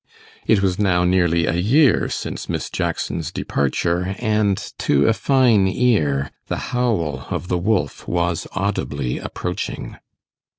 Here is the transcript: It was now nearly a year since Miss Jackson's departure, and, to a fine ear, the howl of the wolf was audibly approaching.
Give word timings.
It 0.47 0.63
was 0.63 0.79
now 0.79 1.03
nearly 1.03 1.45
a 1.45 1.53
year 1.53 2.09
since 2.09 2.49
Miss 2.49 2.71
Jackson's 2.71 3.31
departure, 3.31 4.15
and, 4.17 4.57
to 4.79 5.07
a 5.07 5.13
fine 5.13 5.67
ear, 5.67 6.31
the 6.47 6.57
howl 6.73 7.27
of 7.29 7.49
the 7.49 7.57
wolf 7.59 8.07
was 8.07 8.47
audibly 8.53 9.19
approaching. 9.19 9.97